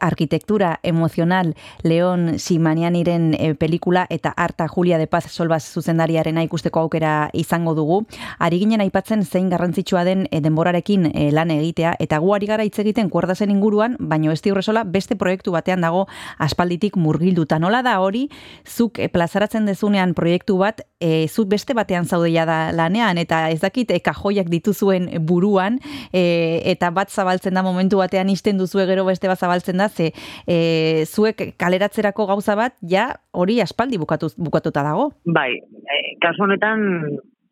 arkitektura 0.00 0.80
emozional 0.82 1.54
Leon 1.84 2.40
Simanianiren 2.42 3.36
e, 3.38 3.52
pelikula 3.54 4.08
eta 4.10 4.34
Arta 4.34 4.66
Julia 4.66 4.98
de 4.98 5.06
Paz 5.06 5.30
Solbaz 5.30 5.62
zuzendariarena 5.62 6.42
ikusteko 6.42 6.80
aukera 6.80 7.30
izango 7.34 7.76
dugu. 7.78 8.00
Ari 8.40 8.58
ginen 8.64 8.82
aipatzen 8.82 9.22
zein 9.22 9.46
garrantzitsua 9.54 10.02
den 10.02 10.26
e, 10.32 10.42
denborarekin 10.42 11.06
e, 11.14 11.30
lan 11.30 11.54
egitea, 11.54 11.94
eta 12.00 12.18
gu 12.18 12.34
ari 12.34 12.50
gara 12.50 12.66
hitz 12.66 12.80
egiten 12.82 13.14
Kuerdasen 13.14 13.54
inguruan, 13.54 13.94
baino 14.08 14.32
ez 14.32 14.40
diurresola 14.42 14.84
beste 14.84 15.16
proiektu 15.18 15.52
batean 15.54 15.84
dago 15.84 16.06
aspalditik 16.38 16.96
murgilduta. 16.96 17.58
Nola 17.58 17.82
da 17.86 17.98
hori, 18.00 18.26
zuk 18.66 18.98
e, 18.98 19.08
plazaratzen 19.12 19.68
dezunean 19.68 20.14
proiektu 20.18 20.58
bat, 20.60 20.82
e, 21.00 21.26
zuk 21.28 21.48
beste 21.52 21.76
batean 21.78 22.08
zaudeia 22.08 22.46
da 22.48 22.58
lanean, 22.74 23.18
eta 23.20 23.46
ez 23.52 23.60
dakit 23.62 23.90
e, 23.94 24.00
kajoiak 24.04 24.50
dituzuen 24.52 25.10
buruan, 25.28 25.78
e, 26.12 26.62
eta 26.72 26.90
bat 26.94 27.12
zabaltzen 27.12 27.54
da 27.54 27.64
momentu 27.66 28.02
batean 28.02 28.30
isten 28.32 28.58
duzue 28.58 28.86
gero 28.88 29.06
beste 29.08 29.30
bat 29.30 29.38
zabaltzen 29.38 29.78
da, 29.78 29.88
ze 29.88 30.12
e, 30.46 31.04
zuek 31.06 31.54
kaleratzerako 31.60 32.26
gauza 32.26 32.56
bat, 32.58 32.76
ja 32.82 33.10
hori 33.32 33.60
aspaldi 33.62 33.98
bukatu, 33.98 34.32
bukatuta 34.36 34.82
dago. 34.86 35.10
Bai, 35.24 35.52
e, 35.58 35.98
kasu 36.22 36.46
honetan 36.48 36.86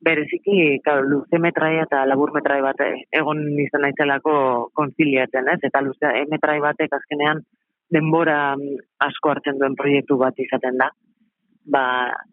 bereziki 0.05 0.81
claro, 0.85 1.07
luze 1.09 1.39
metraia 1.39 1.87
eta 1.87 2.05
labur 2.07 2.33
metrai 2.35 2.61
bat 2.65 2.81
egon 2.85 3.43
izan 3.61 3.85
naizelako 3.87 4.35
konziliatzen, 4.77 5.49
ez? 5.53 5.61
Eta 5.69 5.83
luze 5.85 6.13
e, 6.13 6.25
metrai 6.31 6.59
batek 6.61 6.93
azkenean 6.99 7.43
denbora 7.93 8.57
mm, 8.57 8.79
asko 9.09 9.33
hartzen 9.33 9.59
duen 9.61 9.77
proiektu 9.79 10.19
bat 10.21 10.39
izaten 10.39 10.79
da. 10.83 10.91
Ba, 11.67 11.85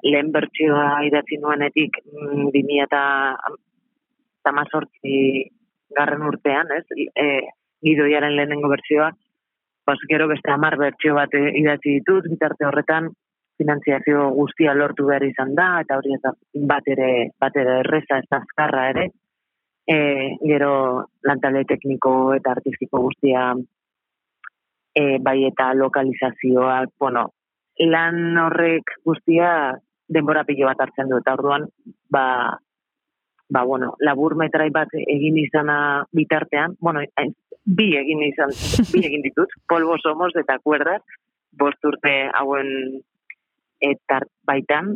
lehen 0.05 0.29
bertsioa 0.35 1.01
idatzi 1.07 1.39
nuenetik 1.41 1.99
mm, 2.03 2.51
2000 2.53 2.85
eta 2.85 3.03
tamazortzi 4.43 5.17
garren 5.95 6.25
urtean, 6.27 6.71
ez? 6.77 6.85
E, 7.15 7.27
gidoiaren 7.83 8.35
lehenengo 8.35 8.71
bertsioa, 8.71 9.11
Bas, 9.83 9.97
gero 10.07 10.29
beste 10.29 10.47
hamar 10.47 10.77
bertsio 10.79 11.11
bat 11.17 11.33
idatzi 11.35 11.97
ditut, 11.97 12.29
bitarte 12.31 12.63
horretan 12.63 13.09
finantziazio 13.63 14.29
guztia 14.35 14.75
lortu 14.75 15.07
behar 15.07 15.23
izan 15.23 15.55
da, 15.55 15.79
eta 15.83 15.97
hori 15.99 16.15
ez 16.17 16.21
da 16.23 16.33
bat 16.69 16.87
ere, 16.95 17.09
bat 17.39 17.55
ere 17.59 17.79
erreza 17.83 18.19
ez 18.19 18.27
azkarra 18.39 18.89
ere. 18.91 19.07
E, 19.83 19.97
gero 20.39 20.73
lantale 21.27 21.65
tekniko 21.67 22.33
eta 22.37 22.53
artistiko 22.55 23.01
guztia 23.03 23.49
e, 24.95 25.17
bai 25.19 25.39
eta 25.49 25.73
lokalizazioak, 25.75 26.93
bueno, 26.99 27.25
lan 27.83 28.37
horrek 28.45 28.95
guztia 29.03 29.73
denbora 30.07 30.45
pilo 30.47 30.69
bat 30.69 30.85
hartzen 30.85 31.09
du, 31.09 31.19
eta 31.19 31.33
orduan, 31.35 31.67
ba, 32.11 32.25
ba, 33.49 33.63
bueno, 33.63 33.95
labur 33.99 34.37
metrai 34.39 34.69
bat 34.71 34.93
egin 35.01 35.39
izana 35.41 35.77
bitartean, 36.15 36.77
bueno, 36.79 37.03
bi 37.65 37.89
egin 37.97 38.23
izan, 38.27 38.53
bi 38.91 39.03
egin 39.07 39.25
ditut, 39.25 39.51
polvo 39.71 39.97
somos 39.99 40.31
eta 40.39 40.59
kuerdas, 40.63 41.01
bost 41.59 41.91
urte 41.91 42.13
hauen 42.33 43.01
eta 43.83 44.21
baitan, 44.47 44.95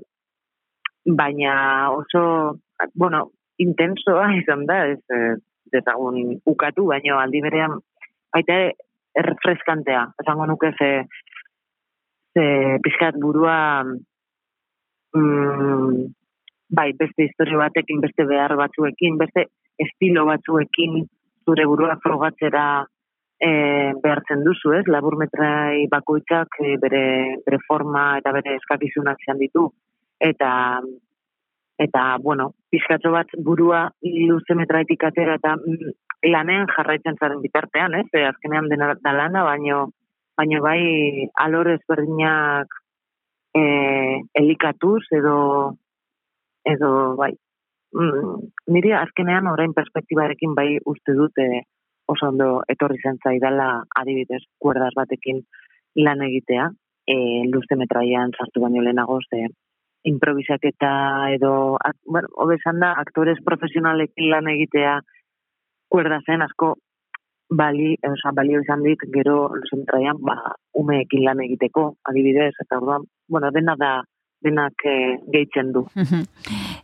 baina 1.05 1.91
oso, 1.91 2.59
bueno, 2.95 3.31
intensoa 3.57 4.31
izan 4.41 4.65
da, 4.69 4.83
ez 4.93 5.01
eh, 5.13 5.35
dezagun 5.73 6.37
ukatu, 6.47 6.87
baina 6.91 7.21
aldi 7.21 7.43
berean, 7.43 7.79
baita 8.33 8.59
errefreskantea, 9.17 10.03
esango 10.23 10.45
nuke 10.47 10.71
ze, 10.77 10.91
ze 12.37 12.45
pixkat 12.85 13.17
burua, 13.19 13.57
mm, 15.17 16.05
bai, 16.69 16.91
beste 16.99 17.27
historio 17.27 17.59
batekin, 17.63 18.01
beste 18.03 18.27
behar 18.29 18.55
batzuekin, 18.59 19.17
beste 19.17 19.47
estilo 19.81 20.25
batzuekin 20.27 21.01
zure 21.47 21.65
burua 21.65 21.95
frogatzera 22.03 22.85
e, 23.39 23.49
behartzen 24.03 24.43
duzu, 24.45 24.73
ez? 24.79 24.85
Laburmetrai 24.89 25.85
bakoitzak 25.91 26.59
e, 26.63 26.77
bere, 26.81 27.03
bere 27.45 27.59
forma 27.67 28.07
eta 28.21 28.33
bere 28.35 28.55
eskakizunak 28.57 29.21
izan 29.25 29.39
ditu. 29.41 29.67
Eta, 30.19 30.49
eta 31.77 32.03
bueno, 32.23 32.51
pizkatxo 32.73 33.13
bat 33.13 33.33
burua 33.45 33.85
luze 34.01 34.57
metraitik 34.57 35.05
atera 35.09 35.37
eta 35.37 35.55
mm, 35.59 35.93
lanean 36.31 36.69
jarraitzen 36.73 37.19
zaren 37.19 37.41
bitartean, 37.45 37.99
ez? 38.01 38.07
E, 38.13 38.25
azkenean 38.25 38.69
dena 38.71 38.93
da 38.97 39.13
lana, 39.13 39.45
baino, 39.45 39.87
baino 40.37 40.61
bai 40.65 41.29
alore 41.45 41.77
ezberdinak 41.77 42.79
e, 43.57 43.63
elikatuz 44.41 45.03
edo 45.17 45.37
edo 46.67 46.91
bai 47.17 47.31
mm, 47.93 48.35
niri 48.73 48.93
azkenean 48.97 49.47
orain 49.53 49.73
perspektibarekin 49.77 50.53
bai 50.57 50.69
uste 50.85 51.15
dute 51.17 51.47
oso 52.07 52.29
ondo 52.31 52.61
etorri 52.67 52.99
zen 53.03 53.17
zaidala 53.23 53.83
adibidez 53.95 54.43
kuerdas 54.59 54.93
batekin 54.95 55.43
lan 55.95 56.21
egitea, 56.21 56.69
e, 57.07 57.15
luze 57.51 57.75
metraian 57.75 58.31
sartu 58.37 58.61
baino 58.61 58.81
lehenago 58.81 59.19
ze 59.29 59.47
improvisaketa 60.07 60.91
edo, 61.35 61.75
ak- 61.75 62.03
bueno, 62.05 62.27
hobesan 62.37 62.79
da, 62.79 62.93
aktores 62.97 63.39
profesionalekin 63.43 64.29
lan 64.31 64.47
egitea 64.47 64.99
kuerdasen 65.89 66.41
asko 66.41 66.75
bali, 67.49 67.95
oza, 68.03 68.31
balio 68.35 68.61
izan 68.61 68.83
dit, 68.83 68.99
gero 69.13 69.47
luze 69.55 69.75
metraian, 69.79 70.17
ba, 70.19 70.35
umeekin 70.75 71.23
lan 71.23 71.39
egiteko, 71.43 71.95
adibidez, 72.03 72.53
eta 72.59 72.77
orduan, 72.77 73.07
bueno, 73.29 73.51
dena 73.51 73.75
da, 73.79 73.91
denak 74.43 74.85
eh, 74.85 75.17
gehitzen 75.33 75.71
du. 75.73 75.85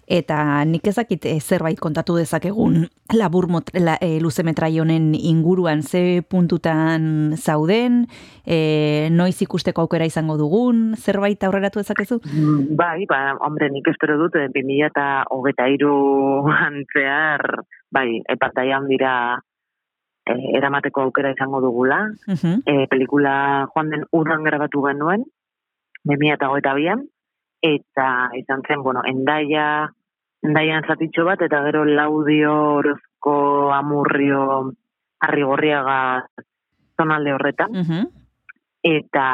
Eta 0.08 0.64
nik 0.66 0.88
ezakit 0.88 1.26
eh, 1.30 1.40
zerbait 1.40 1.80
kontatu 1.80 2.18
dezakegun 2.18 2.88
labur 3.14 3.48
mot, 3.48 3.70
la, 3.78 3.96
e, 4.02 4.18
luze 4.22 4.44
metrai 4.44 4.72
honen 4.80 5.14
inguruan 5.16 5.84
ze 5.84 6.24
puntutan 6.30 7.36
zauden, 7.38 8.04
e, 8.46 9.10
noiz 9.12 9.36
ikusteko 9.46 9.86
aukera 9.86 10.08
izango 10.10 10.38
dugun, 10.40 10.96
zerbait 10.98 11.44
aurreratu 11.44 11.82
dezakezu? 11.82 12.20
Mm, 12.24 12.76
Bai, 12.80 13.06
ba, 13.10 13.36
hombre, 13.46 13.70
nik 13.70 13.88
espero 13.92 14.18
dut, 14.18 14.36
eh, 14.36 14.50
2000 14.54 14.90
eta 14.90 15.08
hogeta 15.30 15.68
iru 15.70 15.94
antzear, 16.70 17.64
bai, 17.92 18.22
epataian 18.30 18.88
dira 18.90 19.14
eh, 20.26 20.58
eramateko 20.58 21.08
aukera 21.08 21.34
izango 21.36 21.62
dugula. 21.62 22.08
Mhm. 22.28 22.64
E, 22.66 22.88
pelikula 22.90 23.68
joan 23.74 23.90
den 23.92 24.06
udan 24.12 24.44
grabatu 24.44 24.82
genuen, 24.88 25.28
2000 26.04 26.58
eta 26.60 26.74
bian, 26.76 27.08
eta 27.64 28.30
izan 28.36 28.62
zen, 28.68 28.84
bueno, 28.84 29.02
endaia, 29.08 29.88
endaian 30.44 30.84
zatitxo 30.84 31.24
bat, 31.26 31.42
eta 31.42 31.62
gero 31.64 31.86
laudio, 31.88 32.54
orozko, 32.82 33.72
amurrio, 33.72 34.74
arrigorriaga 35.24 36.28
zonalde 37.00 37.34
horretan 37.34 37.72
Mhm. 37.72 38.08
eta 38.84 39.28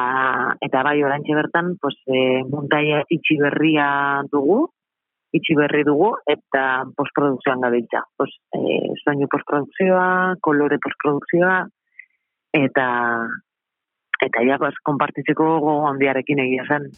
eta 0.61 0.83
bai 0.83 1.01
oraintxe 1.03 1.33
bertan 1.33 1.77
pues 1.81 1.95
e, 2.05 2.43
muntaia 2.45 3.03
itxi 3.09 3.37
berria 3.41 4.21
dugu 4.31 4.69
itxi 5.33 5.55
berri 5.57 5.83
dugu 5.83 6.13
eta 6.25 6.85
postprodukzioan 6.97 7.61
gabiltza. 7.61 8.03
Pues 8.17 8.31
eh 8.53 8.93
soinu 9.03 9.27
postprodukzioa, 9.27 10.35
kolore 10.41 10.77
postprodukzioa 10.81 11.67
eta 12.53 12.87
eta 14.19 14.43
ja 14.43 14.58
pues 14.60 14.75
konpartitzeko 14.84 15.45
gogo 15.60 15.88
handiarekin 15.88 16.39
egia 16.43 16.65
zen. 16.67 16.89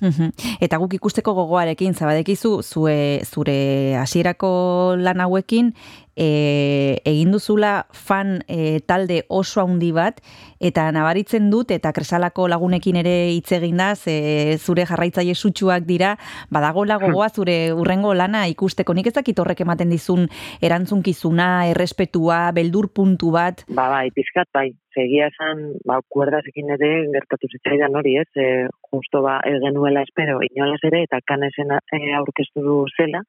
Eta 0.60 0.80
guk 0.82 0.96
ikusteko 0.98 1.34
gogoarekin 1.38 1.94
zabadekizu 1.94 2.62
zue 2.64 3.22
zure 3.26 3.96
hasierako 4.02 4.96
lan 4.98 5.22
hauekin 5.22 5.74
e, 6.16 7.02
egin 7.06 7.32
duzula 7.32 7.86
fan 7.92 8.42
e, 8.48 8.80
talde 8.86 9.24
oso 9.30 9.62
handi 9.62 9.92
bat 9.96 10.22
eta 10.60 10.90
nabaritzen 10.92 11.50
dut 11.52 11.72
eta 11.72 11.94
kresalako 11.94 12.48
lagunekin 12.52 13.00
ere 13.02 13.16
hitz 13.36 13.52
egin 13.58 13.78
da 13.82 13.96
ze 13.96 14.58
zure 14.58 14.86
jarraitzaile 14.86 15.36
sutsuak 15.36 15.86
dira 15.88 16.16
badagola 16.50 16.98
gogoa 17.02 17.30
zure 17.30 17.74
urrengo 17.74 18.14
lana 18.14 18.48
ikusteko 18.48 18.94
nik 18.94 19.08
ez 19.08 19.16
dakit 19.18 19.40
horrek 19.40 19.62
ematen 19.62 19.90
dizun 19.90 20.28
erantzunkizuna, 20.62 21.68
errespetua, 21.72 22.52
beldur 22.56 22.90
puntu 22.94 23.32
bat. 23.36 23.64
Ba 23.70 23.90
bai, 23.92 24.08
pizkat 24.16 24.50
bai. 24.54 24.70
Segia 24.92 25.30
esan, 25.32 25.64
ba, 25.88 26.02
kuerdasekin 26.12 26.74
ere 26.76 26.90
gertatu 27.14 27.48
zitzaidan 27.48 27.96
hori, 27.96 28.18
ez? 28.20 28.28
E, 28.36 28.68
justo 28.92 29.22
ba, 29.24 29.38
ez 29.48 29.62
genuela 29.64 30.04
espero, 30.04 30.42
inolaz 30.44 30.82
ere, 30.90 31.06
eta 31.08 31.22
kanesen 31.28 31.72
e, 31.80 32.02
aurkeztu 32.20 32.64
du 32.66 32.78
zela, 32.98 33.24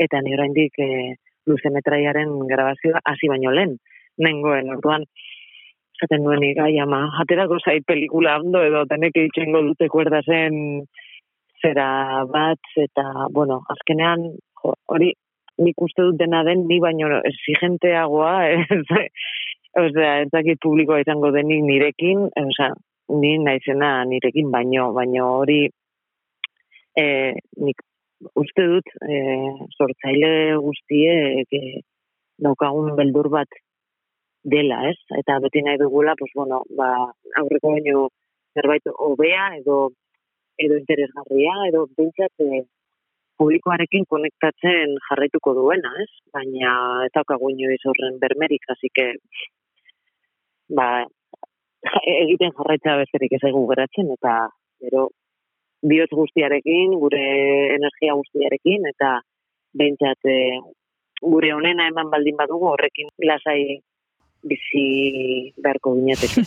eta 0.00 0.22
ni 0.24 0.32
oraindik 0.36 0.80
e, 0.80 0.88
luze 1.46 1.70
grabazioa 2.50 3.00
hasi 3.04 3.28
baino 3.28 3.50
lehen, 3.50 3.78
nengoen, 4.18 4.70
orduan, 4.76 5.04
esaten 5.94 6.24
nuen 6.24 6.42
igai, 6.42 6.78
ama, 6.80 7.08
aterako 7.20 7.58
zait 7.64 7.84
pelikula 7.86 8.38
ondo 8.40 8.62
edo 8.62 8.84
teneke 8.86 9.24
itxengo 9.26 9.62
dute 9.62 9.88
kuerdasen 9.88 10.84
zera 11.62 12.24
bat, 12.30 12.60
eta, 12.76 13.28
bueno, 13.32 13.62
azkenean, 13.68 14.32
hori, 14.88 15.12
nik 15.58 15.80
uste 15.80 16.02
dut 16.02 16.18
dena 16.18 16.42
den, 16.44 16.66
ni 16.68 16.80
baino 16.80 17.20
exigenteagoa, 17.30 18.34
ez, 18.54 18.82
Osea, 19.74 20.20
ez 20.22 20.28
dakit 20.30 20.60
publikoa 20.62 21.00
izango 21.02 21.32
denik 21.34 21.64
nirekin, 21.66 22.28
osea, 22.38 22.74
ni 23.18 23.32
naizena 23.42 24.04
nirekin 24.06 24.52
baino, 24.52 24.92
baino 24.94 25.32
hori 25.40 25.64
e, 26.94 27.06
nik 27.66 27.82
uste 28.34 28.66
dut 28.70 28.92
e, 29.02 29.18
sortzaile 29.76 30.30
guztiek 30.64 31.56
e, 31.58 31.80
daukagun 32.44 32.94
beldur 32.98 33.28
bat 33.32 33.58
dela, 34.44 34.80
ez? 34.90 34.98
Eta 35.20 35.38
beti 35.44 35.62
nahi 35.64 35.80
dugula, 35.80 36.14
pues 36.18 36.32
bueno, 36.34 36.62
ba, 36.78 36.90
aurreko 37.40 37.72
baino 37.74 38.08
zerbait 38.54 38.86
hobea 38.92 39.50
edo 39.60 39.90
edo 40.64 40.78
interesgarria 40.78 41.54
edo 41.68 41.86
bintzat 41.98 42.44
e, 42.44 42.62
publikoarekin 43.40 44.04
konektatzen 44.06 44.94
jarraituko 45.08 45.54
duena, 45.58 45.90
ez? 46.04 46.10
Baina 46.34 46.74
ez 47.06 47.10
daukagu 47.16 47.50
inoiz 47.50 47.80
horren 47.90 48.20
bermerik, 48.22 48.68
hasi 48.70 48.90
que 48.94 49.08
ba, 50.78 50.88
egiten 52.24 52.54
jarraitza 52.58 52.96
besterik 53.02 53.34
ez 53.38 53.42
egu 53.50 53.66
geratzen, 53.72 54.12
eta 54.14 54.36
gero 54.84 55.08
bihotz 55.90 56.12
guztiarekin, 56.16 56.96
gure 57.00 57.24
energia 57.76 58.16
guztiarekin, 58.20 58.88
eta 58.92 59.18
behintzat 59.78 60.30
eh, 60.30 60.60
gure 61.22 61.52
onena 61.54 61.88
eman 61.90 62.10
baldin 62.12 62.36
badugu 62.40 62.70
horrekin 62.72 63.10
lasai 63.30 63.80
bizi 64.44 65.54
beharko 65.56 65.94
ginateke. 65.96 66.44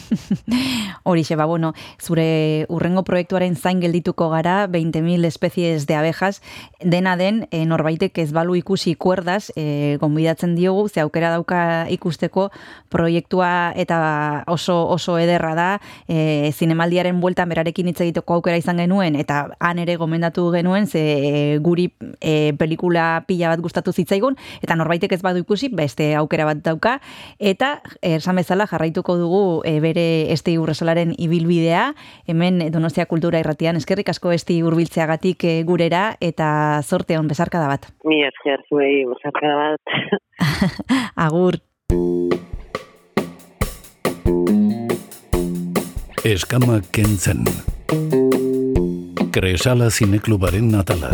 Horixe, 1.09 1.35
ba, 1.35 1.45
bueno, 1.45 1.73
zure 2.01 2.65
urrengo 2.69 3.03
proiektuaren 3.03 3.55
zain 3.55 3.81
geldituko 3.81 4.29
gara, 4.29 4.67
20.000 4.69 5.25
espezies 5.25 5.87
de 5.87 5.95
abejas, 5.97 6.41
dena 6.79 7.17
den, 7.17 7.47
e, 7.51 7.65
norbaitek 7.65 8.17
ez 8.21 8.29
balu 8.35 8.55
ikusi 8.59 8.93
kuerdaz, 8.95 9.51
e, 9.55 9.97
gonbidatzen 10.01 10.55
diogu, 10.55 10.87
ze 10.89 11.01
aukera 11.01 11.31
dauka 11.33 11.87
ikusteko 11.93 12.49
proiektua 12.93 13.73
eta 13.75 14.43
oso 14.47 14.77
oso 14.93 15.17
ederra 15.17 15.55
da, 15.57 15.69
e, 16.07 16.51
zinemaldiaren 16.53 17.19
bueltan 17.21 17.49
berarekin 17.49 17.89
hitz 17.89 17.99
egiteko 18.05 18.37
aukera 18.37 18.61
izan 18.61 18.77
genuen, 18.83 19.17
eta 19.17 19.47
han 19.59 19.81
ere 19.81 19.97
gomendatu 19.97 20.51
genuen, 20.53 20.87
ze 20.87 21.01
e, 21.01 21.57
guri 21.63 21.89
e, 22.21 22.53
pelikula 22.57 23.23
pila 23.27 23.49
bat 23.55 23.65
gustatu 23.65 23.91
zitzaigun, 23.91 24.37
eta 24.61 24.77
norbaitek 24.77 25.17
ez 25.17 25.21
badu 25.25 25.41
ikusi, 25.41 25.69
beste 25.73 26.13
aukera 26.15 26.45
bat 26.45 26.61
dauka, 26.63 26.99
eta 27.39 27.77
esan 28.01 28.39
bezala 28.39 28.67
jarraituko 28.67 29.17
dugu 29.17 29.61
e, 29.65 29.79
bere 29.83 30.31
esti 30.33 30.57
urresolaren 30.57 31.13
ibilbidea, 31.17 31.93
hemen 32.27 32.59
Donostia 32.71 33.05
Kultura 33.05 33.39
Irratian 33.39 33.77
eskerrik 33.79 34.09
asko 34.09 34.31
esti 34.35 34.61
hurbiltzeagatik 34.63 35.43
e, 35.43 35.55
gurera 35.67 36.15
eta 36.21 36.81
zorte 36.83 37.17
on 37.17 37.27
besarkada 37.27 37.67
bat. 37.67 37.89
Mi 38.05 38.21
esker 38.25 38.63
zuei, 38.69 39.05
besarkada 39.09 39.55
bat. 39.63 39.81
Agur. 41.27 41.61
Eskama 46.27 46.81
kentzen. 46.91 47.45
Kresala 49.31 49.89
zineklubaren 49.91 50.75
atala. 50.75 51.13